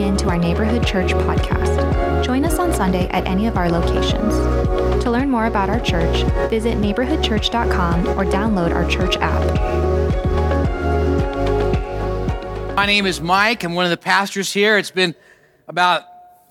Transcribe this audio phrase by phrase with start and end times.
[0.00, 2.24] tuning in to our Neighborhood Church podcast.
[2.24, 4.34] Join us on Sunday at any of our locations.
[5.04, 9.56] To learn more about our church, visit neighborhoodchurch.com or download our church app.
[12.76, 13.62] My name is Mike.
[13.62, 14.78] I'm one of the pastors here.
[14.78, 15.14] It's been
[15.68, 16.04] about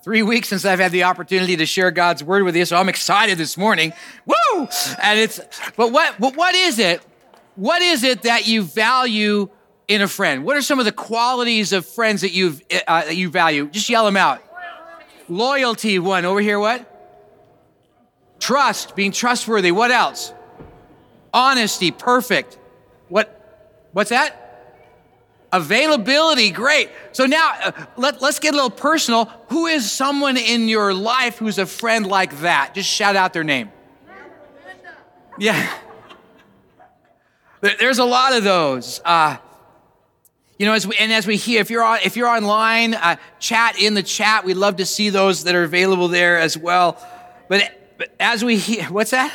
[0.04, 2.90] three weeks since I've had the opportunity to share God's word with you, so I'm
[2.90, 3.94] excited this morning.
[4.26, 4.68] Woo!
[5.02, 5.40] And it's,
[5.76, 7.02] but what, but what is it?
[7.56, 9.50] What is it that you value
[9.90, 10.46] in a friend?
[10.46, 12.56] What are some of the qualities of friends that you
[12.88, 13.68] uh, that you value?
[13.68, 14.42] Just yell them out.
[15.28, 16.24] Loyalty, one.
[16.24, 16.86] Over here, what?
[18.40, 19.72] Trust, being trustworthy.
[19.72, 20.32] What else?
[21.34, 22.58] Honesty, perfect.
[23.10, 23.36] What?
[23.92, 24.46] What's that?
[25.52, 26.92] Availability, great.
[27.12, 29.26] So now uh, let, let's get a little personal.
[29.50, 32.76] Who is someone in your life who's a friend like that?
[32.76, 33.72] Just shout out their name.
[35.40, 35.74] Yeah.
[37.62, 39.02] There's a lot of those.
[39.04, 39.38] Uh,
[40.60, 43.16] you know, as we, and as we hear, if you're on, if you're online, uh,
[43.40, 44.44] chat in the chat.
[44.44, 47.02] We'd love to see those that are available there as well.
[47.48, 49.34] But, but as we hear, what's that?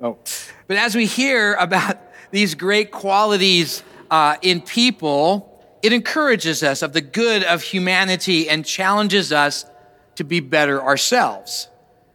[0.00, 0.18] Oh,
[0.66, 1.98] but as we hear about
[2.30, 5.48] these great qualities uh, in people,
[5.82, 9.66] it encourages us of the good of humanity and challenges us
[10.14, 11.68] to be better ourselves.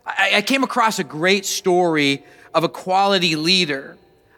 [0.08, 3.97] I, I came across a great story of a quality leader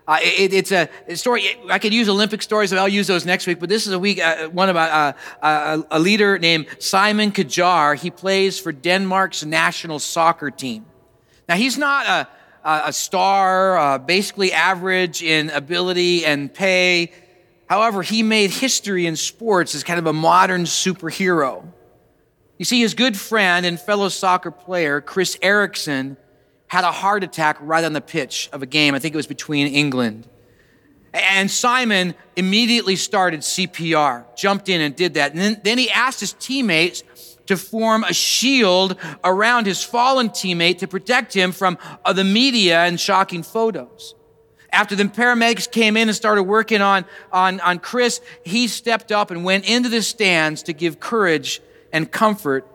[0.10, 1.56] uh, it, it's a, story.
[1.70, 3.60] I could use Olympic stories, but I'll use those next week.
[3.60, 7.96] But this is a week, uh, one about uh, uh a leader named Simon Kjaer.
[7.96, 10.88] He plays for Denmark's national soccer team.
[11.48, 12.28] Now, he's not a,
[12.88, 17.12] a star, uh, basically average in ability and pay.
[17.68, 21.72] However, he made history in sports as kind of a modern superhero.
[22.58, 26.18] You see, his good friend and fellow soccer player, Chris Eriksen,
[26.70, 28.96] had a heart attack right on the pitch of a game.
[28.96, 30.30] I think it was between England.
[31.12, 35.32] And Simon immediately started CPR, jumped in and did that.
[35.32, 37.04] And then, then he asked his teammates
[37.48, 42.84] to form a shield around his fallen teammate to protect him from uh, the media
[42.84, 44.14] and shocking photos.
[44.72, 49.32] After the paramedics came in and started working on, on, on Chris, he stepped up
[49.32, 51.60] and went into the stands to give courage
[51.92, 52.68] and comfort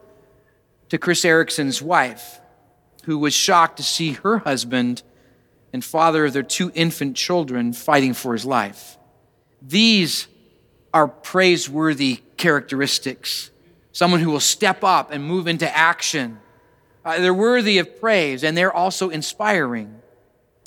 [0.88, 2.40] to Chris Eriksen's wife
[3.06, 5.02] who was shocked to see her husband
[5.72, 8.96] and father of their two infant children fighting for his life.
[9.60, 10.28] These
[10.92, 13.50] are praiseworthy characteristics.
[13.92, 16.38] Someone who will step up and move into action.
[17.04, 20.00] Uh, they're worthy of praise and they're also inspiring.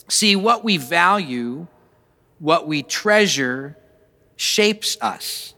[0.09, 1.67] See, what we value,
[2.39, 3.77] what we treasure,
[4.35, 5.53] shapes us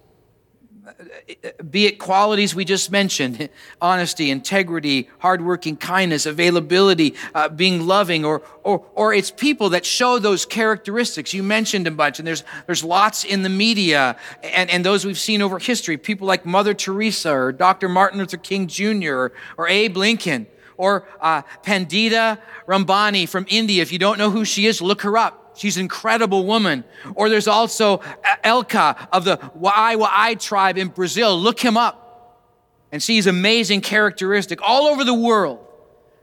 [1.69, 3.49] be it qualities we just mentioned
[3.81, 10.19] honesty, integrity, hardworking, kindness, availability, uh, being loving, or, or, or it's people that show
[10.19, 11.33] those characteristics.
[11.33, 15.19] You mentioned a bunch, and there's, there's lots in the media and, and those we've
[15.19, 15.97] seen over history.
[15.97, 17.87] People like Mother Teresa or Dr.
[17.87, 19.13] Martin Luther King Jr.
[19.13, 23.81] or, or Abe Lincoln or uh, Pandita Ramabai from India.
[23.81, 25.38] If you don't know who she is, look her up.
[25.59, 26.85] She's an incredible woman.
[27.15, 27.97] Or there's also
[28.45, 31.37] Elka of the Wai tribe in Brazil.
[31.37, 32.45] Look him up
[32.93, 34.61] and see his amazing characteristic.
[34.61, 35.59] All over the world,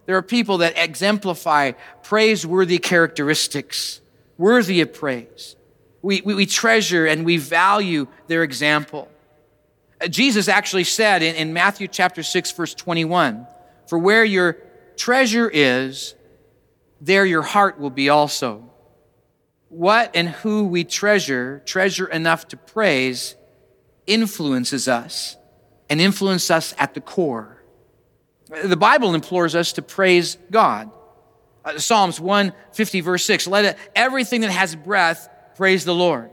[0.06, 4.00] there are people that exemplify praiseworthy characteristics,
[4.38, 5.54] worthy of praise.
[6.00, 9.06] We, we, we treasure and we value their example.
[10.00, 13.46] Uh, Jesus actually said in, in Matthew chapter 6, verse 21,
[13.86, 14.56] For where your
[14.96, 16.14] treasure is,
[17.02, 18.70] there your heart will be also
[19.68, 23.36] what and who we treasure, treasure enough to praise,
[24.06, 25.36] influences us
[25.88, 27.62] and influences us at the core.
[28.48, 30.90] The Bible implores us to praise God.
[31.64, 36.30] Uh, Psalms 150, verse 6 let everything that has breath praise the Lord.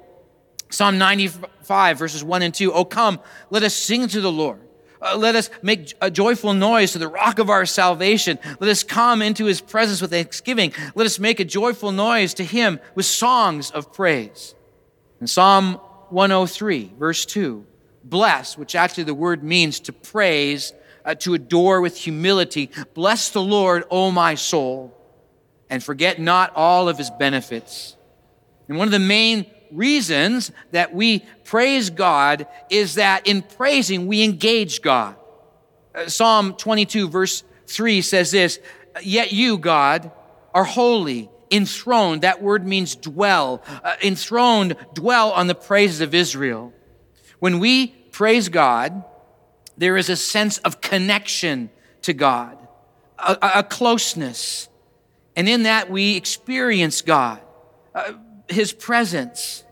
[0.70, 3.20] Psalm 95, verses 1 and 2 Oh, come,
[3.50, 4.60] let us sing to the Lord.
[5.03, 8.40] Uh, let us make a joyful noise to the rock of our salvation.
[8.62, 10.72] Let us come into his presence with thanksgiving.
[10.96, 14.55] Let us make a joyful noise to him with songs of praise.
[15.20, 15.73] In Psalm
[16.09, 17.66] 103, verse 2,
[18.03, 20.72] bless, which actually the word means to praise,
[21.03, 22.70] uh, to adore with humility.
[22.94, 24.97] Bless the Lord, O my soul,
[25.70, 27.97] and forget not all of his benefits.
[28.70, 34.23] And one of the main reasons that we praise God is that in praising, we
[34.23, 35.16] engage God.
[35.93, 38.59] Uh, Psalm 22, verse 3 says this
[39.02, 40.11] Yet you, God,
[40.53, 42.22] are holy, enthroned.
[42.22, 43.61] That word means dwell.
[43.84, 46.73] Uh, enthroned, dwell on the praises of Israel.
[47.40, 49.03] When we praise God,
[49.78, 51.69] there is a sense of connection
[52.03, 52.58] to God,
[53.17, 54.69] a, a closeness.
[55.35, 57.41] And in that, we experience God.
[57.96, 58.14] Uh,
[58.49, 59.63] his presence.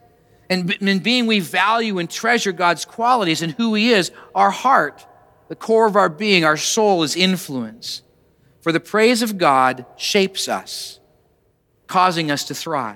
[0.52, 5.08] And in being we value and treasure God's qualities and who He is, our heart
[5.52, 8.04] the core of our being, our soul is influence.
[8.62, 11.02] For the praise of God shapes us,
[11.88, 12.96] causing us to thrive.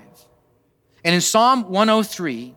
[1.04, 2.56] And in Psalm 103,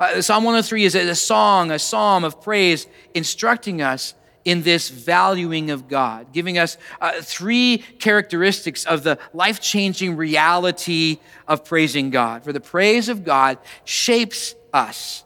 [0.00, 5.70] uh, Psalm 103 is a song, a psalm of praise, instructing us in this valuing
[5.70, 12.44] of God, giving us uh, three characteristics of the life changing reality of praising God.
[12.44, 15.24] For the praise of God shapes us,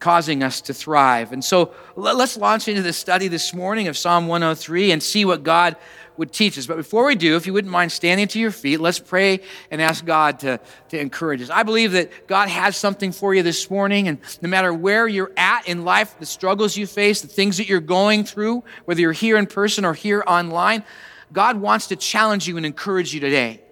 [0.00, 1.32] causing us to thrive.
[1.32, 5.42] And so let's launch into the study this morning of Psalm 103 and see what
[5.42, 5.76] God
[6.20, 6.66] would teach us.
[6.66, 9.40] But before we do, if you wouldn't mind standing to your feet, let's pray
[9.70, 11.48] and ask God to, to encourage us.
[11.48, 15.32] I believe that God has something for you this morning, and no matter where you're
[15.38, 19.12] at in life, the struggles you face, the things that you're going through, whether you're
[19.12, 20.84] here in person or here online,
[21.32, 23.62] God wants to challenge you and encourage you today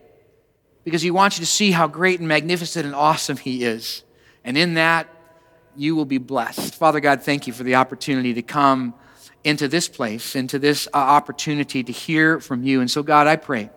[0.85, 4.05] because He wants you to see how great and magnificent and awesome He is.
[4.43, 5.07] And in that,
[5.77, 6.77] you will be blessed.
[6.77, 8.95] Father God, thank you for the opportunity to come
[9.45, 12.81] into this place, into this uh, opportunity to hear from you.
[12.81, 13.71] And so, God, I pray,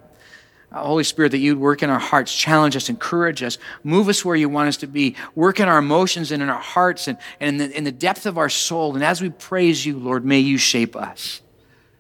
[0.72, 4.26] uh, Holy Spirit, that you'd work in our hearts, challenge us, encourage us, move us
[4.26, 7.18] where you want us to be, work in our emotions and in our hearts and,
[7.40, 8.96] and in, the, in the depth of our soul.
[8.96, 11.42] And as we praise you, Lord, may you shape us.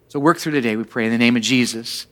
[0.07, 2.07] So, work through today, we pray, in the name of Jesus.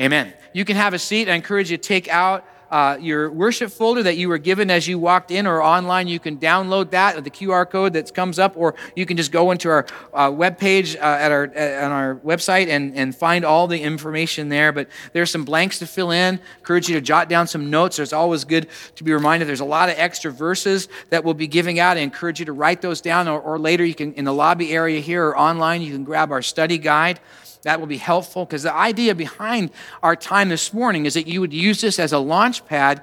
[0.00, 0.34] Amen.
[0.52, 1.28] You can have a seat.
[1.28, 4.86] I encourage you to take out uh, your worship folder that you were given as
[4.86, 6.08] you walked in or online.
[6.08, 9.50] You can download that, the QR code that comes up, or you can just go
[9.50, 13.66] into our uh, webpage uh, at our, uh, on our website and, and find all
[13.66, 14.72] the information there.
[14.72, 16.40] But there's some blanks to fill in.
[16.58, 17.96] Encourage you to jot down some notes.
[17.96, 19.48] There's always good to be reminded.
[19.48, 21.96] There's a lot of extra verses that we'll be giving out.
[21.96, 24.72] I encourage you to write those down, or, or later you can, in the lobby
[24.72, 27.20] area here or online, you can grab our study guide.
[27.68, 29.72] That will be helpful because the idea behind
[30.02, 33.02] our time this morning is that you would use this as a launch pad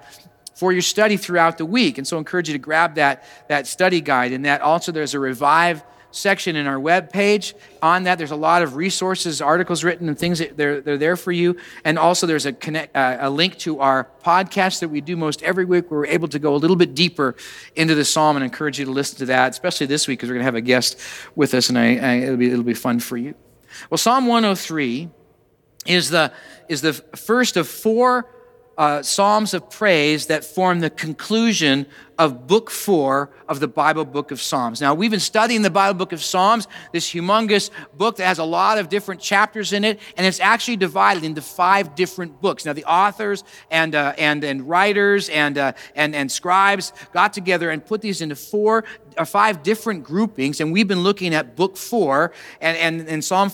[0.55, 1.99] for your study throughout the week.
[1.99, 4.31] And so I encourage you to grab that, that study guide.
[4.31, 7.53] And that also there's a revive section in our web page.
[7.83, 11.15] On that, there's a lot of resources, articles written, and things that they're, they're there
[11.15, 11.57] for you.
[11.83, 15.43] And also, there's a, connect, uh, a link to our podcast that we do most
[15.43, 17.35] every week where we're able to go a little bit deeper
[17.75, 20.35] into the psalm and encourage you to listen to that, especially this week because we're
[20.35, 20.99] going to have a guest
[21.35, 23.35] with us, and I, I, it'll, be, it'll be fun for you.
[23.89, 25.09] Well, Psalm 103
[25.85, 26.31] is the,
[26.67, 28.29] is the first of four
[28.77, 31.85] uh, Psalms of praise that form the conclusion
[32.17, 34.79] of book four of the Bible book of Psalms.
[34.79, 38.43] Now, we've been studying the Bible book of Psalms, this humongous book that has a
[38.43, 42.65] lot of different chapters in it, and it's actually divided into five different books.
[42.65, 47.69] Now, the authors and, uh, and, and writers and, uh, and, and scribes got together
[47.69, 48.85] and put these into four or
[49.17, 52.31] uh, five different groupings, and we've been looking at book four,
[52.61, 53.49] and, and, and Psalm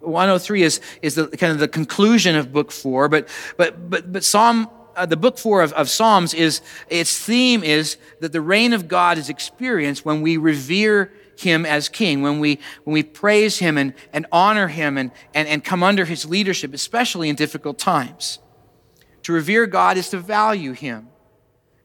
[0.00, 4.24] 103 is, is the kind of the conclusion of book four, but, but, but, but
[4.24, 8.72] Psalm, uh, the book four of, of Psalms is, its theme is that the reign
[8.72, 13.58] of God is experienced when we revere him as king, when we, when we praise
[13.58, 17.78] him and, and honor him and, and, and come under his leadership, especially in difficult
[17.78, 18.38] times.
[19.22, 21.08] To revere God is to value him.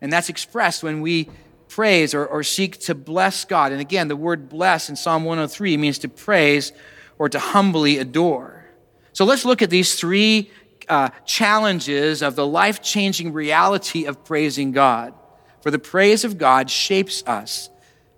[0.02, 1.30] And that's expressed when we
[1.70, 3.72] praise or, or seek to bless God.
[3.72, 6.72] And again, the word bless in Psalm 103 means to praise
[7.18, 8.66] or to humbly adore.
[9.14, 10.52] So let's look at these three
[10.90, 15.14] uh, challenges of the life changing reality of praising God.
[15.62, 17.70] For the praise of God shapes us,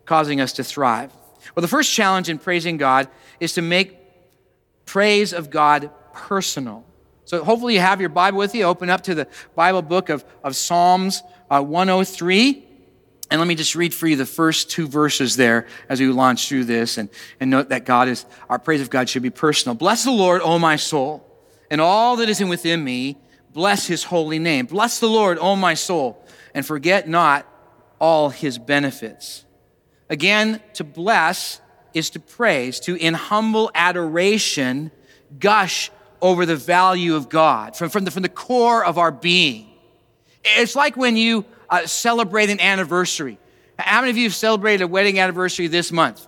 [0.05, 1.11] causing us to thrive.
[1.55, 3.07] Well, the first challenge in praising God
[3.39, 3.97] is to make
[4.85, 6.83] praise of God personal.
[7.25, 8.63] So hopefully you have your Bible with you.
[8.63, 12.66] Open up to the Bible book of, of Psalms uh, 103.
[13.29, 16.47] And let me just read for you the first two verses there as we launch
[16.47, 19.75] through this and, and note that God is, our praise of God should be personal.
[19.75, 21.25] Bless the Lord, O my soul,
[21.69, 23.17] and all that is in within me.
[23.51, 24.65] Bless his holy name.
[24.65, 27.45] Bless the Lord, O my soul, and forget not
[27.99, 29.45] all his benefits.
[30.09, 31.59] Again, to bless
[31.93, 34.91] is to praise, to in humble adoration
[35.39, 35.91] gush
[36.21, 39.67] over the value of God from, from, the, from the core of our being.
[40.43, 43.37] It's like when you uh, celebrate an anniversary.
[43.77, 46.27] How many of you have celebrated a wedding anniversary this month?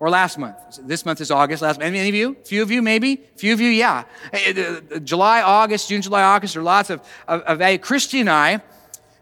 [0.00, 0.56] Or last month?
[0.82, 1.62] This month is August.
[1.62, 1.94] Last month.
[1.94, 2.34] any of you?
[2.44, 3.16] Few of you, maybe?
[3.36, 4.04] Few of you, yeah.
[5.04, 7.80] July, August, June, July, August There are lots of, of, of.
[7.82, 8.62] Christy and I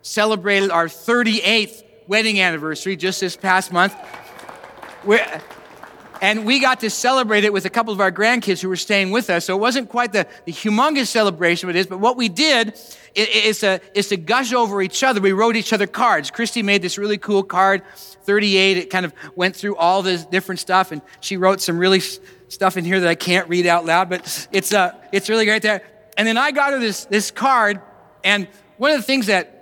[0.02, 3.94] celebrated our 38th wedding anniversary just this past month.
[5.04, 5.42] We're,
[6.20, 9.10] and we got to celebrate it with a couple of our grandkids who were staying
[9.10, 9.44] with us.
[9.44, 12.78] So it wasn't quite the, the humongous celebration it is, but what we did
[13.24, 15.20] to, is to gush over each other.
[15.20, 16.30] We wrote each other cards.
[16.30, 17.82] Christy made this really cool card,
[18.24, 18.76] 38.
[18.76, 22.00] It kind of went through all this different stuff, and she wrote some really
[22.48, 25.62] stuff in here that I can't read out loud, but it's, uh, it's really great
[25.62, 25.82] there.
[26.16, 27.80] And then I got her this, this card,
[28.24, 29.58] and one of the things that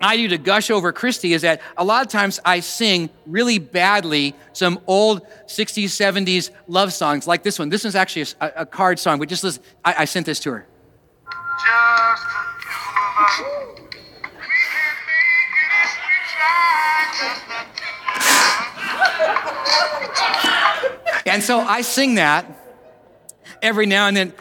[0.00, 3.58] I do to gush over Christy is that a lot of times I sing really
[3.58, 7.70] badly some old 60s, 70s love songs like this one.
[7.70, 9.62] This one's actually a, a card song, but just listen.
[9.84, 10.66] I, I sent this to her.
[21.26, 22.46] And so I sing that
[23.60, 24.32] every now and then.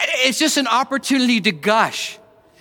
[0.00, 2.18] It's just an opportunity to gush.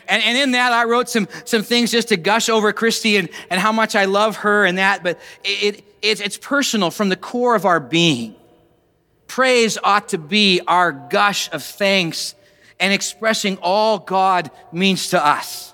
[0.07, 3.29] And, and in that, I wrote some, some things just to gush over Christy and,
[3.49, 7.09] and how much I love her and that, but it, it, it's, it's personal from
[7.09, 8.35] the core of our being.
[9.27, 12.35] Praise ought to be our gush of thanks
[12.79, 15.73] and expressing all God means to us.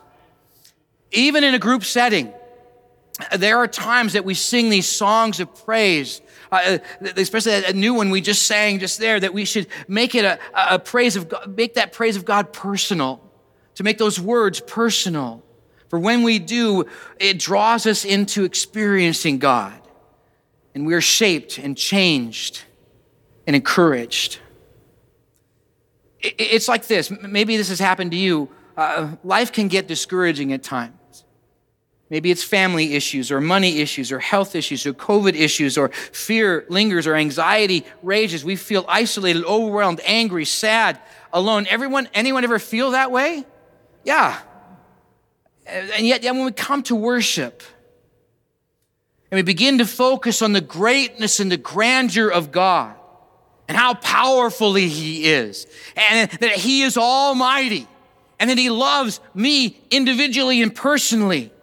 [1.12, 2.34] Even in a group setting,
[3.36, 6.80] there are times that we sing these songs of praise uh,
[7.16, 10.38] especially a new one we just sang just there, that we should make it a,
[10.54, 13.22] a praise of God, make that praise of God personal,
[13.76, 15.44] to make those words personal.
[15.88, 16.86] For when we do,
[17.20, 19.80] it draws us into experiencing God.
[20.76, 22.64] And we are shaped and changed
[23.48, 24.40] and encouraged.
[26.22, 27.12] It's like this.
[27.12, 28.50] Maybe this has happened to you.
[28.78, 30.96] Uh, life can get discouraging at times.
[32.10, 36.66] Maybe it's family issues or money issues or health issues or COVID issues or fear
[36.68, 38.44] lingers or anxiety rages.
[38.44, 41.00] We feel isolated, overwhelmed, angry, sad,
[41.32, 41.68] alone.
[41.70, 43.46] Everyone, anyone ever feel that way?
[44.04, 44.38] Yeah.
[45.66, 47.64] And yet, when we come to worship
[49.32, 52.96] and we begin to focus on the greatness and the grandeur of God
[53.72, 57.88] and how powerfully He is and that He is almighty
[58.38, 61.54] and that He loves me individually and personally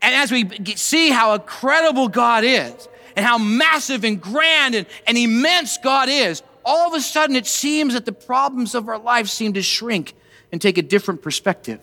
[0.00, 5.18] and as we see how incredible God is and how massive and grand and, and
[5.18, 9.28] immense God is, all of a sudden it seems that the problems of our life
[9.28, 10.14] seem to shrink
[10.50, 11.80] and take a different perspective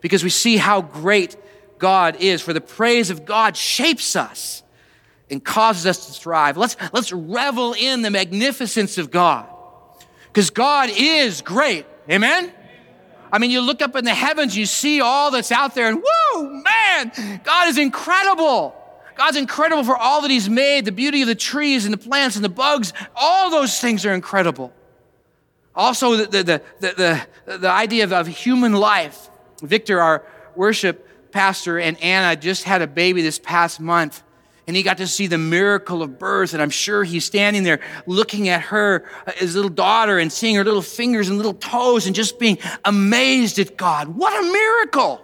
[0.00, 1.36] because we see how great
[1.78, 2.40] God is.
[2.40, 4.62] For the praise of God shapes us
[5.30, 6.56] and causes us to thrive.
[6.56, 9.48] Let's, let's revel in the magnificence of God
[10.28, 11.86] because God is great.
[12.10, 12.52] Amen?
[13.32, 16.02] I mean, you look up in the heavens, you see all that's out there, and
[16.04, 18.74] whoa, man, God is incredible.
[19.16, 22.36] God's incredible for all that He's made, the beauty of the trees and the plants
[22.36, 22.92] and the bugs.
[23.16, 24.72] All those things are incredible.
[25.74, 29.30] Also, the, the, the, the, the idea of, of human life.
[29.62, 30.22] Victor, our
[30.54, 34.22] worship pastor, and Anna just had a baby this past month
[34.66, 36.52] and he got to see the miracle of birth.
[36.52, 40.56] And I'm sure he's standing there looking at her, uh, his little daughter, and seeing
[40.56, 44.08] her little fingers and little toes and just being amazed at God.
[44.08, 45.22] What a miracle!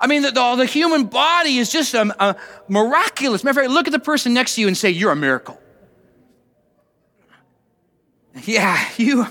[0.00, 2.36] I mean, the, the, the human body is just a, a
[2.68, 3.42] miraculous.
[3.42, 5.60] Matter of fact, look at the person next to you and say, You're a miracle.
[8.44, 9.26] Yeah, you,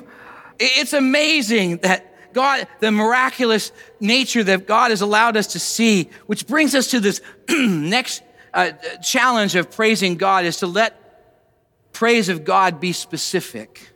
[0.59, 6.45] it's amazing that God, the miraculous nature that God has allowed us to see, which
[6.45, 8.21] brings us to this next
[8.57, 8.71] uh,
[9.03, 13.91] challenge of praising God is to let praise of God be specific.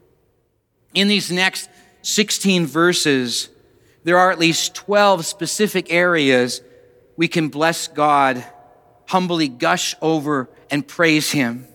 [0.94, 1.70] In these next
[2.04, 3.50] 16 verses,
[4.04, 6.62] there are at least 12 specific areas
[7.18, 8.46] we can bless God,
[9.08, 11.68] humbly gush over, and praise Him.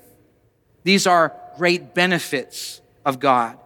[0.85, 3.59] These are great benefits of God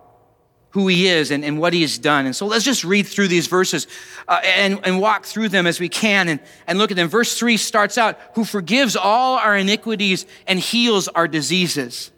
[0.70, 2.26] who he is and, and what he has done.
[2.26, 3.86] And so let's just read through these verses
[4.28, 7.08] uh, and, and walk through them as we can and, and look at them.
[7.08, 12.12] Verse 3 starts out, who forgives all our iniquities and heals our diseases.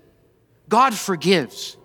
[0.69, 1.77] God forgives.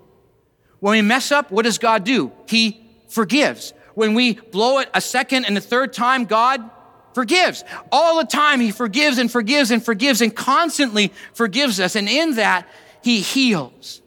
[0.79, 2.31] When we mess up, what does God do?
[2.47, 3.73] He forgives.
[3.95, 6.69] When we blow it a second and a third time, God
[7.13, 7.63] forgives.
[7.91, 11.95] All the time, He forgives and forgives and forgives and constantly forgives us.
[11.95, 12.67] And in that,
[13.01, 14.01] He heals.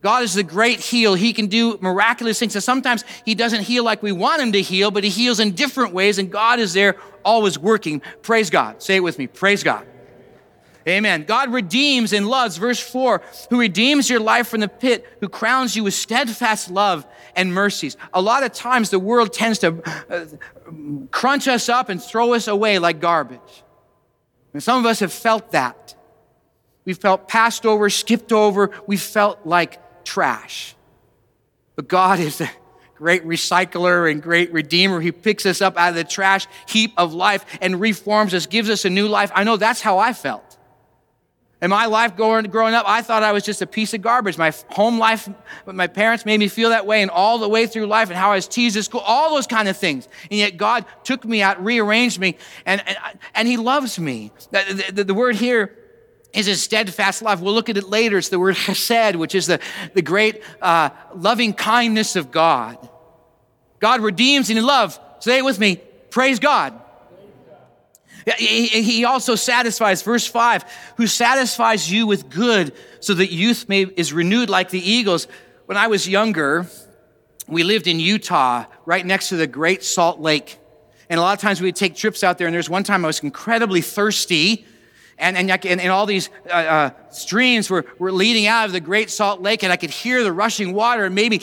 [0.00, 1.14] God is the great heal.
[1.14, 2.54] He can do miraculous things.
[2.54, 5.52] And sometimes He doesn't heal like we want Him to heal, but He heals in
[5.52, 8.00] different ways, and God is there always working.
[8.22, 8.82] Praise God.
[8.82, 9.26] Say it with me.
[9.26, 9.86] Praise God.
[10.86, 11.24] Amen.
[11.24, 15.76] God redeems and loves, verse 4, who redeems your life from the pit, who crowns
[15.76, 17.96] you with steadfast love and mercies.
[18.14, 20.24] A lot of times the world tends to uh,
[21.10, 23.64] crunch us up and throw us away like garbage.
[24.54, 25.94] And some of us have felt that.
[26.86, 28.70] We felt passed over, skipped over.
[28.86, 29.78] We felt like
[30.08, 30.74] trash.
[31.76, 32.50] But God is a
[32.96, 35.00] great recycler and great redeemer.
[35.00, 38.70] He picks us up out of the trash heap of life and reforms us, gives
[38.70, 39.30] us a new life.
[39.34, 40.56] I know that's how I felt.
[41.60, 44.38] In my life growing, growing up, I thought I was just a piece of garbage.
[44.38, 45.28] My home life,
[45.66, 48.30] my parents made me feel that way, and all the way through life, and how
[48.30, 50.08] I was teased at school, all those kind of things.
[50.30, 52.96] And yet God took me out, rearranged me, and, and,
[53.34, 54.30] and He loves me.
[54.52, 55.77] The, the, the word here
[56.32, 57.40] is a steadfast love.
[57.40, 58.18] We'll look at it later.
[58.18, 59.60] It's the word chesed, which is the,
[59.94, 62.88] the great uh, loving kindness of God.
[63.80, 64.98] God redeems in love.
[65.20, 65.76] Say it with me.
[66.10, 66.80] Praise God.
[68.36, 70.64] He also satisfies, verse 5,
[70.96, 75.28] who satisfies you with good so that youth may, is renewed like the eagles.
[75.66, 76.66] When I was younger,
[77.46, 80.58] we lived in Utah, right next to the Great Salt Lake.
[81.08, 83.06] And a lot of times we'd take trips out there, and there's one time I
[83.06, 84.66] was incredibly thirsty
[85.18, 88.80] and, and, and, and all these uh, uh, streams were, were leading out of the
[88.80, 91.42] Great Salt Lake, and I could hear the rushing water, and maybe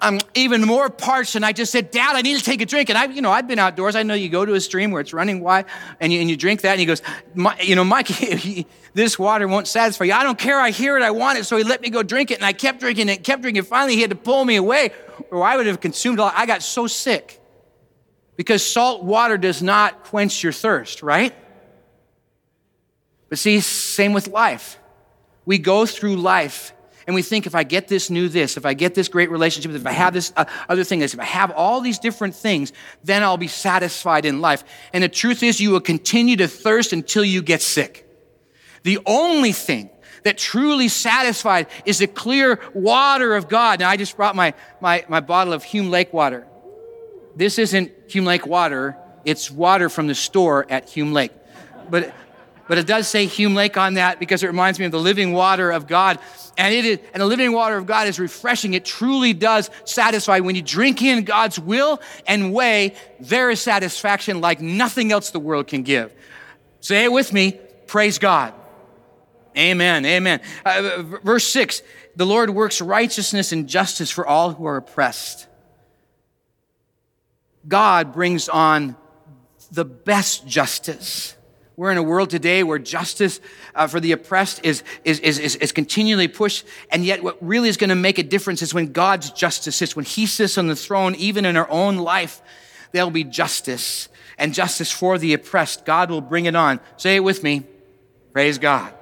[0.00, 1.36] I'm even more parched.
[1.36, 2.88] And I just said, Dad, I need to take a drink.
[2.88, 3.94] And I, you know, I've been outdoors.
[3.94, 5.66] I know you go to a stream where it's running wide,
[6.00, 7.02] and you, and you drink that, and he goes,
[7.62, 8.08] you know, Mike,
[8.94, 10.12] this water won't satisfy you.
[10.12, 10.58] I don't care.
[10.58, 11.02] I hear it.
[11.02, 11.44] I want it.
[11.44, 13.66] So he let me go drink it, and I kept drinking it, kept drinking it.
[13.66, 14.90] Finally, he had to pull me away,
[15.30, 16.34] or I would have consumed a lot.
[16.36, 17.40] I got so sick
[18.36, 21.32] because salt water does not quench your thirst, right?
[23.34, 24.78] But see, same with life.
[25.44, 26.72] We go through life
[27.04, 29.72] and we think if I get this new this, if I get this great relationship,
[29.72, 32.72] if I have this uh, other thing, if I have all these different things,
[33.02, 34.62] then I'll be satisfied in life.
[34.92, 38.08] And the truth is, you will continue to thirst until you get sick.
[38.84, 39.90] The only thing
[40.22, 43.80] that truly satisfied is the clear water of God.
[43.80, 46.46] Now, I just brought my, my, my bottle of Hume Lake water.
[47.34, 51.32] This isn't Hume Lake water, it's water from the store at Hume Lake.
[51.90, 52.14] But
[52.68, 55.32] but it does say Hume Lake on that because it reminds me of the living
[55.32, 56.18] water of God.
[56.56, 58.74] And it is, and the living water of God is refreshing.
[58.74, 60.40] It truly does satisfy.
[60.40, 65.40] When you drink in God's will and way, there is satisfaction like nothing else the
[65.40, 66.12] world can give.
[66.80, 67.58] Say it with me.
[67.86, 68.54] Praise God.
[69.56, 70.04] Amen.
[70.06, 70.40] Amen.
[70.64, 71.82] Uh, verse six,
[72.16, 75.46] the Lord works righteousness and justice for all who are oppressed.
[77.66, 78.96] God brings on
[79.72, 81.34] the best justice.
[81.76, 83.40] We're in a world today where justice
[83.74, 86.64] uh, for the oppressed is, is, is, is, continually pushed.
[86.90, 89.96] And yet, what really is going to make a difference is when God's justice sits,
[89.96, 92.40] when He sits on the throne, even in our own life,
[92.92, 95.84] there'll be justice and justice for the oppressed.
[95.84, 96.78] God will bring it on.
[96.96, 97.64] Say it with me.
[98.32, 98.92] Praise God.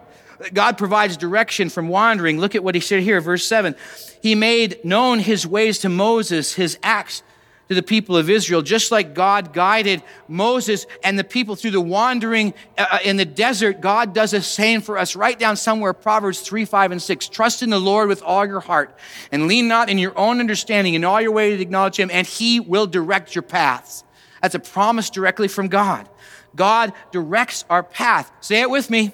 [0.54, 2.40] God provides direction from wandering.
[2.40, 3.76] Look at what He said here, verse 7.
[4.22, 7.22] He made known His ways to Moses, His acts
[7.68, 11.80] to the people of Israel, just like God guided Moses and the people through the
[11.80, 13.80] wandering uh, uh, in the desert.
[13.80, 15.16] God does the same for us.
[15.16, 17.28] Write down somewhere Proverbs 3, 5, and 6.
[17.28, 18.96] Trust in the Lord with all your heart
[19.30, 20.94] and lean not in your own understanding.
[20.94, 24.04] In all your ways, to acknowledge Him, and He will direct your paths.
[24.40, 26.08] That's a promise directly from God.
[26.54, 28.30] God directs our path.
[28.40, 29.12] Say it with me.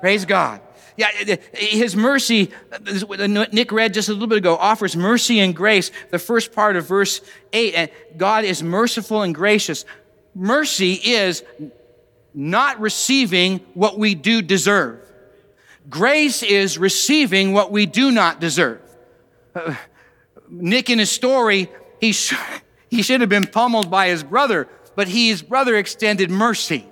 [0.00, 0.60] Praise God.
[0.96, 1.08] Yeah,
[1.52, 2.50] his mercy,
[2.84, 5.90] Nick read just a little bit ago, offers mercy and grace.
[6.10, 7.20] The first part of verse
[7.52, 9.84] 8, and God is merciful and gracious.
[10.34, 11.42] Mercy is
[12.34, 15.00] not receiving what we do deserve.
[15.88, 18.80] Grace is receiving what we do not deserve.
[19.54, 19.74] Uh,
[20.48, 21.68] Nick, in his story,
[22.00, 22.34] he, sh-
[22.90, 26.86] he should have been pummeled by his brother, but he, his brother extended mercy.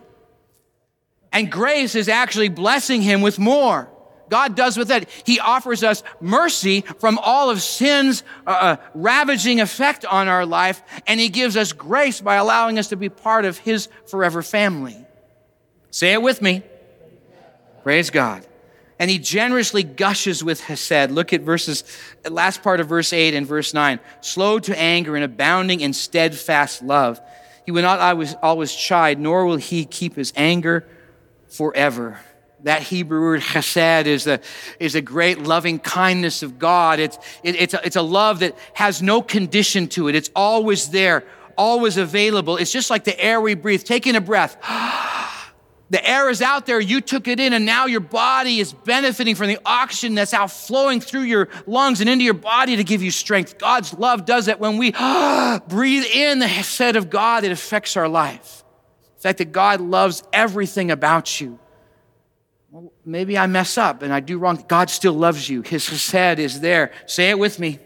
[1.32, 3.90] And grace is actually blessing him with more.
[4.28, 5.08] God does with that.
[5.24, 10.82] He offers us mercy from all of sin's uh, uh, ravaging effect on our life,
[11.06, 14.96] and He gives us grace by allowing us to be part of His forever family.
[15.90, 16.62] Say it with me.
[17.82, 18.46] Praise God.
[18.98, 21.10] And He generously gushes with Hesed.
[21.10, 21.84] Look at verses,
[22.28, 24.00] last part of verse 8 and verse 9.
[24.20, 27.20] Slow to anger and abounding in steadfast love.
[27.64, 30.86] He will not always, always chide, nor will He keep His anger
[31.48, 32.18] forever.
[32.64, 34.40] That Hebrew word chesed is a,
[34.80, 36.98] is a great loving kindness of God.
[36.98, 40.16] It's, it, it's, a, it's a love that has no condition to it.
[40.16, 41.24] It's always there,
[41.56, 42.56] always available.
[42.56, 44.56] It's just like the air we breathe, taking a breath.
[45.90, 49.34] The air is out there, you took it in, and now your body is benefiting
[49.34, 53.02] from the oxygen that's out flowing through your lungs and into your body to give
[53.02, 53.56] you strength.
[53.56, 54.90] God's love does that when we
[55.68, 58.64] breathe in the Hesed of God, it affects our life.
[59.18, 61.58] The fact that God loves everything about you
[62.70, 64.62] well, maybe I mess up and I do wrong.
[64.68, 65.62] God still loves you.
[65.62, 66.92] His Hesed is there.
[67.06, 67.78] Say it with me.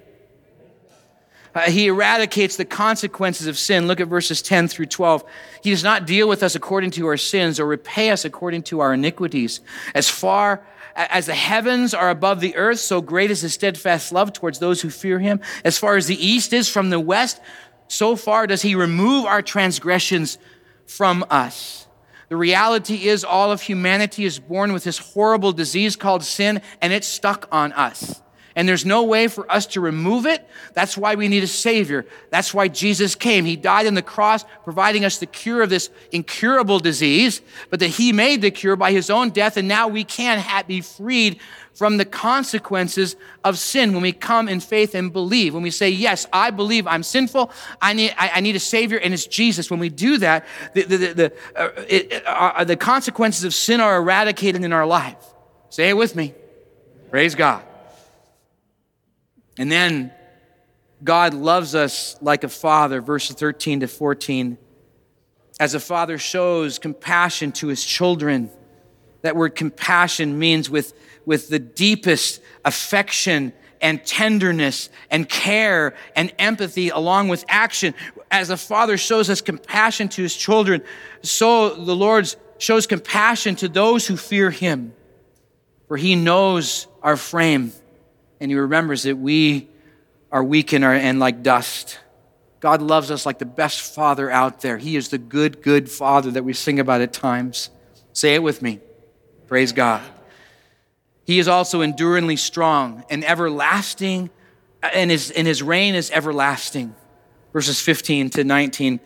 [1.55, 3.87] Uh, he eradicates the consequences of sin.
[3.87, 5.23] Look at verses 10 through 12.
[5.63, 8.81] He does not deal with us according to our sins or repay us according to
[8.81, 9.61] our iniquities.
[9.95, 10.67] As far
[10.97, 14.81] as the heavens are above the earth, so great is his steadfast love towards those
[14.81, 15.41] who fear him.
[15.63, 17.41] As far as the east is from the west,
[17.87, 20.39] so far does he remove our transgressions
[20.87, 21.87] from us.
[22.29, 26.93] The reality is, all of humanity is born with this horrible disease called sin, and
[26.93, 28.23] it's stuck on us.
[28.55, 30.47] And there's no way for us to remove it.
[30.75, 32.07] That's why we need a Savior.
[32.31, 33.45] That's why Jesus came.
[33.45, 37.89] He died on the cross, providing us the cure of this incurable disease, but that
[37.89, 39.57] He made the cure by His own death.
[39.57, 41.41] And now we can be freed
[41.75, 45.55] from the consequences of sin when we come in faith and believe.
[45.55, 48.99] When we say, Yes, I believe I'm sinful, I need, I, I need a Savior,
[48.99, 49.71] and it's Jesus.
[49.71, 53.97] When we do that, the, the, the, uh, it, uh, the consequences of sin are
[53.97, 55.17] eradicated in our life.
[55.71, 56.35] Say it with me.
[57.11, 57.65] Praise God.
[59.63, 60.11] And then
[61.05, 64.59] God loves us like a father, verses 13 to 14.
[65.61, 68.51] As a father shows compassion to his children,
[69.21, 70.95] that word compassion means with,
[71.25, 77.95] with the deepest affection and tenderness and care and empathy along with action.
[78.33, 80.83] As a father shows us compassion to his children,
[81.23, 84.93] so the Lord shows compassion to those who fear him.
[85.87, 87.73] For he knows our frame
[88.43, 89.69] and he remembers that we
[90.33, 92.01] are weak and, are, and like dust.
[92.59, 94.79] God loves us like the best father out there.
[94.79, 97.71] He is the good, good father that we sing about at times.
[98.13, 98.81] Say it with me.
[99.47, 100.03] Praise God.
[101.25, 104.29] He is also enduringly strong and everlasting,
[104.83, 106.97] and his, and his reign is everlasting.
[107.53, 108.99] Verses 15 to 19.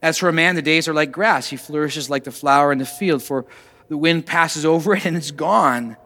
[0.00, 1.46] As for a man, the days are like grass.
[1.48, 3.44] He flourishes like the flower in the field, for
[3.88, 5.98] the wind passes over it and it's gone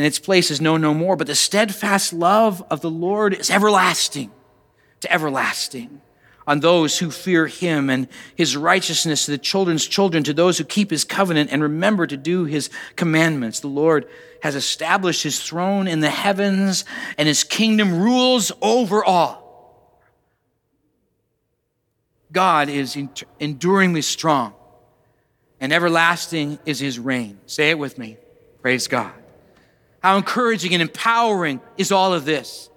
[0.00, 1.14] and its place is known no more.
[1.14, 4.30] But the steadfast love of the Lord is everlasting
[5.00, 6.00] to everlasting
[6.46, 10.64] on those who fear him and his righteousness to the children's children, to those who
[10.64, 13.60] keep his covenant and remember to do his commandments.
[13.60, 14.08] The Lord
[14.42, 16.86] has established his throne in the heavens
[17.18, 20.00] and his kingdom rules over all.
[22.32, 22.96] God is
[23.38, 24.54] enduringly strong
[25.60, 27.38] and everlasting is his reign.
[27.44, 28.16] Say it with me.
[28.62, 29.19] Praise God.
[30.00, 32.70] How encouraging and empowering is all of this.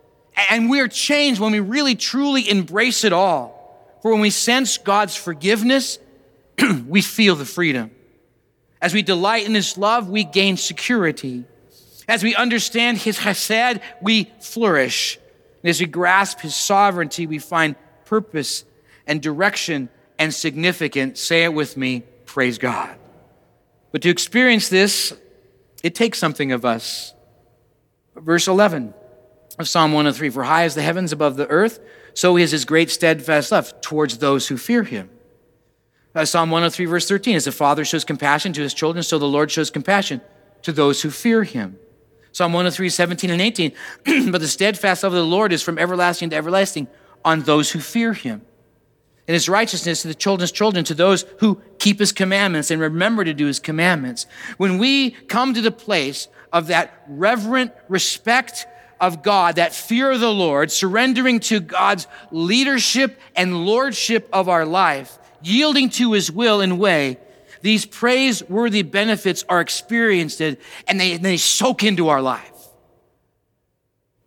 [0.49, 3.59] And we're changed when we really truly embrace it all.
[4.01, 5.99] For when we sense God's forgiveness,
[6.87, 7.91] we feel the freedom.
[8.81, 11.45] As we delight in His love, we gain security.
[12.07, 15.17] As we understand His chesed, we flourish.
[15.61, 18.65] And as we grasp His sovereignty, we find purpose
[19.07, 19.87] and direction
[20.19, 21.21] and significance.
[21.21, 22.95] Say it with me praise God.
[23.91, 25.13] But to experience this,
[25.83, 27.13] it takes something of us.
[28.15, 28.93] Verse 11
[29.59, 31.79] of Psalm 103 For high as the heavens above the earth,
[32.13, 35.09] so is his great steadfast love towards those who fear him.
[36.15, 39.25] Uh, Psalm 103, verse 13 As the Father shows compassion to his children, so the
[39.25, 40.21] Lord shows compassion
[40.61, 41.77] to those who fear him.
[42.31, 43.73] Psalm 103, 17 and 18
[44.31, 46.87] But the steadfast love of the Lord is from everlasting to everlasting
[47.25, 48.43] on those who fear him
[49.27, 53.23] and his righteousness to the children's children, to those who keep his commandments and remember
[53.23, 54.25] to do his commandments.
[54.57, 58.67] When we come to the place of that reverent respect
[58.99, 64.65] of God, that fear of the Lord, surrendering to God's leadership and lordship of our
[64.65, 67.17] life, yielding to his will and way,
[67.61, 70.57] these praiseworthy benefits are experienced and
[70.87, 72.51] they, and they soak into our life.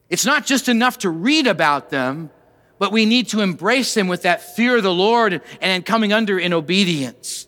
[0.09, 2.31] It's not just enough to read about them,
[2.79, 6.39] but we need to embrace them with that fear of the Lord and coming under
[6.39, 7.47] in obedience.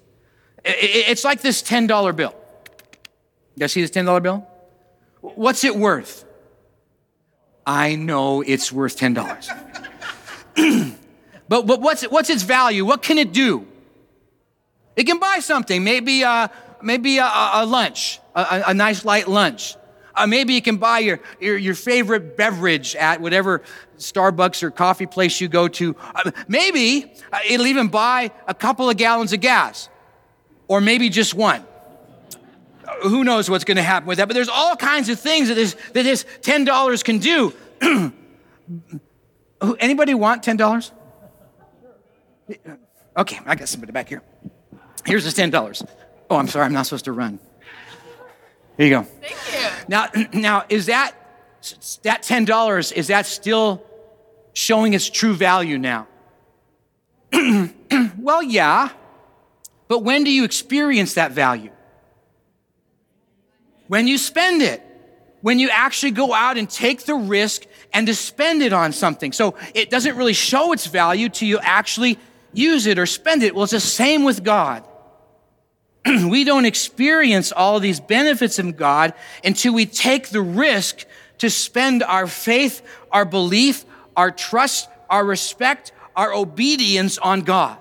[0.64, 2.34] It's like this $10 bill.
[3.54, 4.46] You guys see this $10 bill?
[5.20, 6.24] What's it worth?
[7.66, 9.16] I know it's worth $10.
[11.48, 12.84] but, but what's, what's its value?
[12.84, 13.66] What can it do?
[14.96, 16.48] It can buy something, maybe, uh,
[16.82, 19.76] maybe a, a lunch, a, a nice light lunch.
[20.18, 23.62] Uh, maybe you can buy your, your, your, favorite beverage at whatever
[23.98, 25.94] Starbucks or coffee place you go to.
[26.00, 29.88] Uh, maybe uh, it'll even buy a couple of gallons of gas,
[30.66, 31.64] or maybe just one.
[32.84, 34.26] Uh, who knows what's going to happen with that?
[34.26, 37.54] But there's all kinds of things that this, that this $10 can do.
[39.78, 40.90] Anybody want $10?
[43.16, 44.22] Okay, I got somebody back here.
[45.06, 45.86] Here's the $10.
[46.28, 47.38] Oh, I'm sorry, I'm not supposed to run.
[48.78, 49.02] Here you go.
[49.02, 49.84] Thank you.
[49.88, 51.12] Now, now is that
[52.04, 52.92] that ten dollars?
[52.92, 53.82] Is that still
[54.54, 56.06] showing its true value now?
[58.18, 58.90] well, yeah.
[59.88, 61.70] But when do you experience that value?
[63.88, 64.84] When you spend it.
[65.40, 69.30] When you actually go out and take the risk and to spend it on something.
[69.32, 72.18] So it doesn't really show its value till you actually
[72.52, 73.54] use it or spend it.
[73.54, 74.84] Well, it's the same with God.
[76.28, 81.04] we don't experience all these benefits of God until we take the risk
[81.38, 82.82] to spend our faith,
[83.12, 83.84] our belief,
[84.16, 87.78] our trust, our respect, our obedience on God.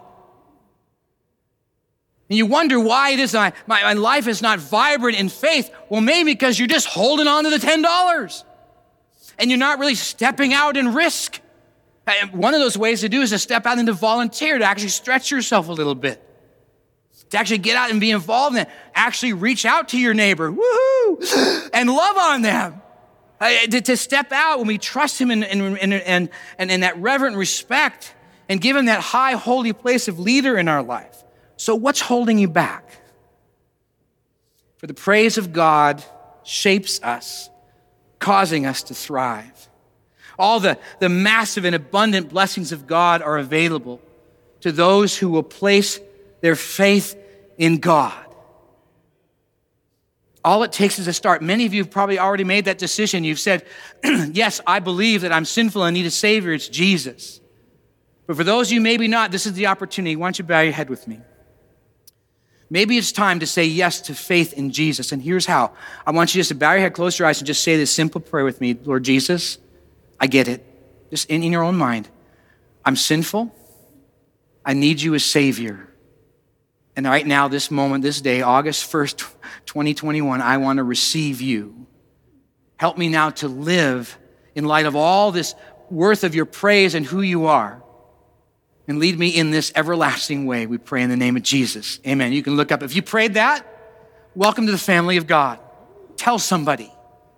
[2.30, 5.72] And you wonder why it is my, my, my life is not vibrant in faith.
[5.90, 8.44] Well, maybe because you're just holding on to the $10.
[9.40, 11.40] and you're not really stepping out in risk.
[12.06, 14.66] And One of those ways to do is to step out and to volunteer, to
[14.66, 16.22] actually stretch yourself a little bit,
[17.30, 21.70] to actually get out and be involved and actually reach out to your neighbor, woohoo,
[21.74, 22.82] and love on them.
[23.40, 27.38] To, to step out when we trust Him and, and, and, and, in that reverent
[27.38, 28.16] respect
[28.50, 31.24] and give Him that high, holy place of leader in our life.
[31.56, 32.90] So, what's holding you back?
[34.78, 36.04] For the praise of God
[36.44, 37.50] shapes us,
[38.18, 39.70] causing us to thrive.
[40.40, 44.02] All the, the massive and abundant blessings of God are available
[44.62, 46.00] to those who will place
[46.48, 47.22] their faith
[47.58, 48.14] in God.
[50.46, 51.42] All it takes is a start.
[51.42, 53.26] Many of you have probably already made that decision.
[53.26, 53.66] You've said,
[54.32, 56.54] Yes, I believe that I'm sinful and need a Savior.
[56.54, 57.42] It's Jesus.
[58.28, 60.16] But for those of you maybe not, this is the opportunity.
[60.16, 61.20] Why don't you bow your head with me?
[62.70, 65.12] Maybe it's time to say yes to faith in Jesus.
[65.12, 65.74] And here's how
[66.06, 67.92] I want you just to bow your head, close your eyes, and just say this
[67.92, 69.58] simple prayer with me Lord Jesus,
[70.18, 70.64] I get it.
[71.10, 72.08] Just in, in your own mind.
[72.86, 73.54] I'm sinful.
[74.66, 75.90] I need you as Savior.
[76.98, 79.18] And right now, this moment, this day, August 1st,
[79.68, 81.86] 2021, I want to receive you.
[82.76, 84.18] Help me now to live
[84.56, 85.54] in light of all this
[85.92, 87.84] worth of your praise and who you are.
[88.88, 92.00] And lead me in this everlasting way, we pray in the name of Jesus.
[92.08, 92.34] Amen.
[92.34, 92.82] You can look up.
[92.82, 93.64] If you prayed that,
[94.34, 95.60] welcome to the family of God.
[96.16, 96.92] Tell somebody.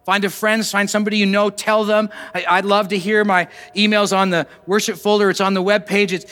[0.09, 2.09] Find a friend, find somebody you know, tell them.
[2.33, 5.29] I, would love to hear my emails on the worship folder.
[5.29, 6.13] It's on the web page.
[6.13, 6.25] It's,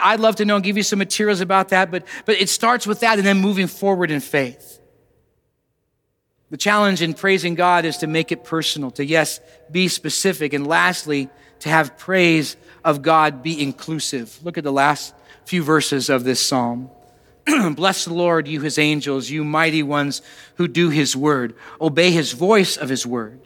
[0.00, 2.86] I'd love to know and give you some materials about that, but, but it starts
[2.86, 4.80] with that and then moving forward in faith.
[6.50, 10.64] The challenge in praising God is to make it personal, to yes, be specific, and
[10.64, 11.28] lastly,
[11.58, 14.38] to have praise of God be inclusive.
[14.44, 15.12] Look at the last
[15.44, 16.88] few verses of this psalm.
[17.74, 20.22] Bless the Lord, you his angels, you mighty ones
[20.56, 21.54] who do his word.
[21.80, 23.40] Obey his voice of his word.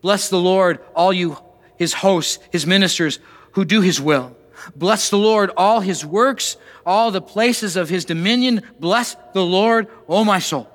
[0.00, 1.36] Bless the Lord, all you
[1.76, 3.18] his hosts, his ministers
[3.52, 4.36] who do his will.
[4.76, 8.62] Bless the Lord, all his works, all the places of his dominion.
[8.78, 10.70] Bless the Lord, O my soul.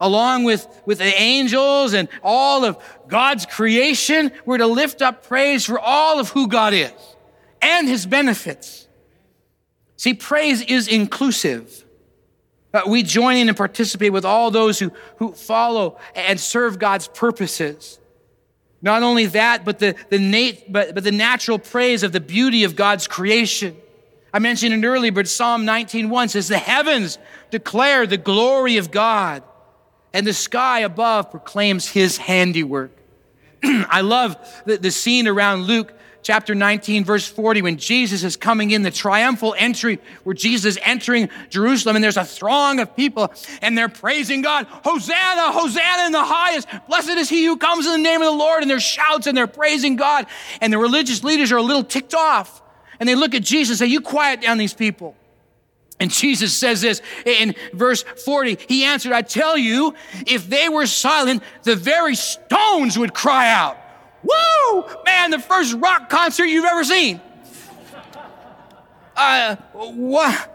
[0.00, 2.76] Along with, with the angels and all of
[3.08, 6.92] God's creation, we're to lift up praise for all of who God is
[7.62, 8.85] and his benefits.
[9.96, 11.84] See, praise is inclusive.
[12.72, 17.08] Uh, we join in and participate with all those who, who follow and serve God's
[17.08, 17.98] purposes.
[18.82, 22.64] Not only that, but the, the, nat- but, but the natural praise of the beauty
[22.64, 23.76] of God's creation.
[24.32, 27.18] I mentioned it earlier, but Psalm 19.1 says, The heavens
[27.50, 29.42] declare the glory of God,
[30.12, 32.90] and the sky above proclaims his handiwork.
[33.64, 35.94] I love the, the scene around Luke
[36.26, 40.78] chapter 19, verse 40, when Jesus is coming in, the triumphal entry where Jesus is
[40.82, 46.10] entering Jerusalem, and there's a throng of people, and they're praising God, Hosanna, Hosanna in
[46.10, 46.66] the highest.
[46.88, 48.62] Blessed is he who comes in the name of the Lord.
[48.62, 50.26] And there's shouts and they're praising God.
[50.60, 52.60] And the religious leaders are a little ticked off.
[52.98, 55.14] And they look at Jesus and say, You quiet down these people.
[56.00, 58.58] And Jesus says this in verse 40.
[58.68, 59.94] He answered, I tell you,
[60.26, 63.78] if they were silent, the very stones would cry out.
[64.26, 64.84] Woo!
[65.04, 67.20] Man, the first rock concert you've ever seen.
[69.16, 70.52] Uh, what?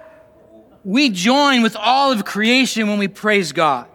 [0.84, 3.88] We join with all of creation when we praise God.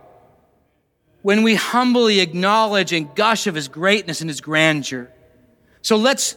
[1.22, 5.10] When we humbly acknowledge and gush of His greatness and His grandeur.
[5.82, 6.36] So let's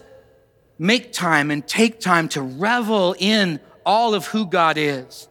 [0.78, 5.28] make time and take time to revel in all of who God is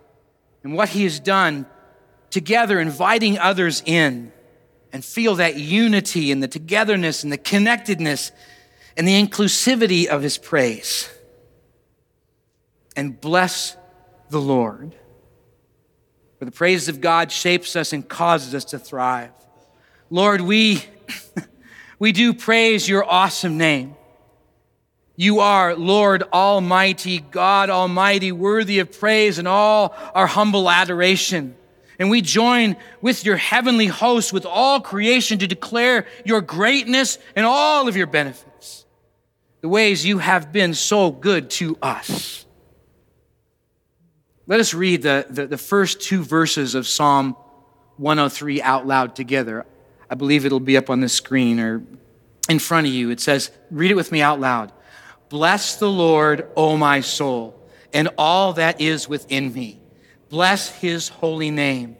[0.62, 1.66] and what He has done
[2.30, 4.32] together, inviting others in
[4.98, 8.32] and feel that unity and the togetherness and the connectedness
[8.96, 11.08] and the inclusivity of his praise.
[12.96, 13.76] And bless
[14.28, 14.96] the Lord.
[16.40, 19.30] For the praise of God shapes us and causes us to thrive.
[20.10, 20.82] Lord, we,
[22.00, 23.94] we do praise your awesome name.
[25.14, 31.54] You are Lord Almighty, God Almighty, worthy of praise and all our humble adoration.
[31.98, 37.44] And we join with your heavenly host, with all creation, to declare your greatness and
[37.44, 38.86] all of your benefits,
[39.62, 42.46] the ways you have been so good to us.
[44.46, 47.36] Let us read the, the, the first two verses of Psalm
[47.96, 49.66] 103 out loud together.
[50.08, 51.82] I believe it'll be up on the screen or
[52.48, 53.10] in front of you.
[53.10, 54.72] It says, read it with me out loud.
[55.28, 57.60] Bless the Lord, O my soul,
[57.92, 59.80] and all that is within me
[60.28, 61.96] Bless his holy name.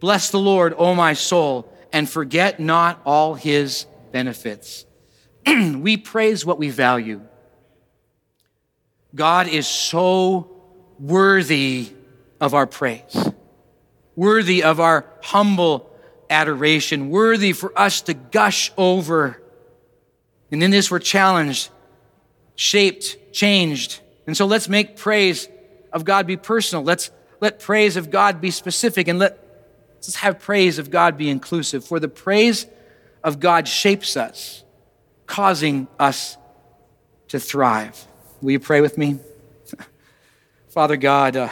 [0.00, 4.84] Bless the Lord, O my soul, and forget not all his benefits.
[5.46, 7.20] we praise what we value.
[9.14, 10.50] God is so
[10.98, 11.92] worthy
[12.40, 13.30] of our praise,
[14.16, 15.90] worthy of our humble
[16.28, 19.40] adoration, worthy for us to gush over
[20.50, 21.70] And in this, we're challenged,
[22.54, 24.00] shaped, changed.
[24.26, 25.48] And so let's make praise
[25.92, 26.84] of God be personal.
[26.84, 27.10] Let's
[27.40, 29.38] let praise of God be specific and let,
[29.96, 31.84] let's have praise of God be inclusive.
[31.84, 32.66] For the praise
[33.22, 34.64] of God shapes us,
[35.26, 36.36] causing us
[37.28, 38.06] to thrive.
[38.40, 39.18] Will you pray with me?
[40.68, 41.48] Father God, uh,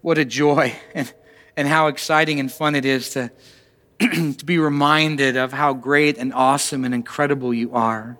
[0.00, 1.12] what a joy and,
[1.56, 3.30] and how exciting and fun it is to,
[4.00, 8.18] to be reminded of how great and awesome and incredible you are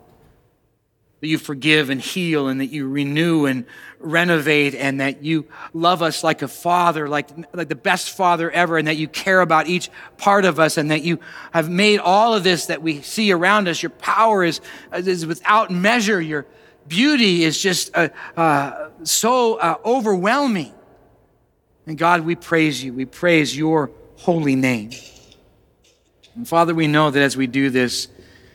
[1.24, 3.64] that you forgive and heal and that you renew and
[3.98, 8.76] renovate and that you love us like a father, like, like the best father ever,
[8.76, 11.18] and that you care about each part of us and that you
[11.54, 13.82] have made all of this that we see around us.
[13.82, 14.60] Your power is,
[14.92, 16.20] is without measure.
[16.20, 16.44] Your
[16.88, 20.74] beauty is just uh, uh, so uh, overwhelming.
[21.86, 22.92] And God, we praise you.
[22.92, 24.90] We praise your holy name.
[26.34, 28.08] And Father, we know that as we do this,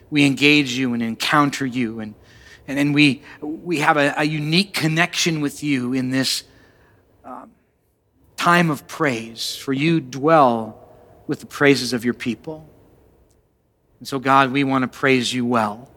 [0.08, 2.14] we engage you and encounter you and
[2.78, 6.44] and, we, we have a, a unique connection with you in this
[7.24, 7.50] um,
[8.36, 10.88] time of praise, for you dwell
[11.26, 12.68] with the praises of your people.
[13.98, 15.90] And so, God, we want to praise you well.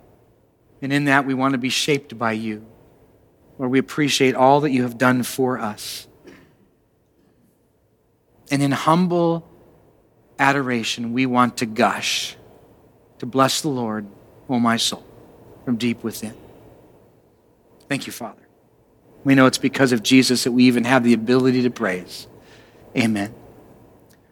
[0.82, 2.66] And in that, we want to be shaped by you,
[3.58, 6.08] where we appreciate all that you have done for us.
[8.52, 9.48] And in humble
[10.38, 12.36] adoration, we want to gush,
[13.20, 14.06] to bless the Lord,
[14.50, 15.06] O my soul,
[15.64, 16.43] from deep within.
[17.94, 18.42] Thank you, Father.
[19.24, 22.26] We know it's because of Jesus that we even have the ability to praise.
[22.98, 23.36] Amen.